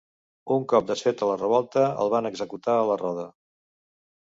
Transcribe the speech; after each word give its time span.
Un 0.53 0.63
cop 0.71 0.87
desfeta 0.91 1.27
la 1.33 1.35
revolta, 1.41 1.85
el 2.05 2.11
van 2.15 2.31
executar 2.33 2.81
a 2.81 2.91
la 2.95 2.99
roda. 3.05 3.29